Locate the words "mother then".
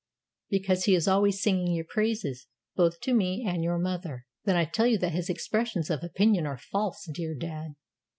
3.77-4.55